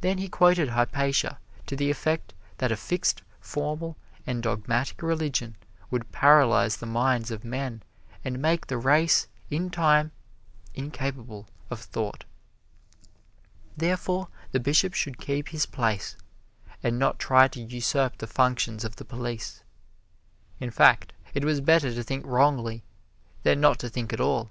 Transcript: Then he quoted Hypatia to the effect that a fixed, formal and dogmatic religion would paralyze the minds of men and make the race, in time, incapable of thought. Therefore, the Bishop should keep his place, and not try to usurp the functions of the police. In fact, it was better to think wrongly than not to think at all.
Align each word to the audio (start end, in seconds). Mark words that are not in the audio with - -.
Then 0.00 0.16
he 0.16 0.30
quoted 0.30 0.70
Hypatia 0.70 1.38
to 1.66 1.76
the 1.76 1.90
effect 1.90 2.32
that 2.56 2.72
a 2.72 2.76
fixed, 2.78 3.20
formal 3.38 3.98
and 4.26 4.42
dogmatic 4.42 5.02
religion 5.02 5.56
would 5.90 6.10
paralyze 6.10 6.78
the 6.78 6.86
minds 6.86 7.30
of 7.30 7.44
men 7.44 7.82
and 8.24 8.40
make 8.40 8.66
the 8.68 8.78
race, 8.78 9.28
in 9.50 9.68
time, 9.68 10.10
incapable 10.74 11.46
of 11.68 11.80
thought. 11.82 12.24
Therefore, 13.76 14.28
the 14.52 14.58
Bishop 14.58 14.94
should 14.94 15.18
keep 15.20 15.50
his 15.50 15.66
place, 15.66 16.16
and 16.82 16.98
not 16.98 17.18
try 17.18 17.46
to 17.48 17.60
usurp 17.60 18.16
the 18.16 18.26
functions 18.26 18.86
of 18.86 18.96
the 18.96 19.04
police. 19.04 19.62
In 20.60 20.70
fact, 20.70 21.12
it 21.34 21.44
was 21.44 21.60
better 21.60 21.92
to 21.92 22.02
think 22.02 22.24
wrongly 22.24 22.84
than 23.42 23.60
not 23.60 23.78
to 23.80 23.90
think 23.90 24.14
at 24.14 24.20
all. 24.22 24.50